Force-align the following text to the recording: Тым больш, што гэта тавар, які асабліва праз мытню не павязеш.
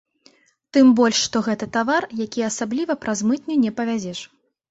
Тым 0.77 0.87
больш, 0.99 1.17
што 1.25 1.41
гэта 1.49 1.67
тавар, 1.75 2.07
які 2.21 2.41
асабліва 2.49 2.97
праз 3.05 3.19
мытню 3.29 3.55
не 3.67 3.71
павязеш. 3.81 4.19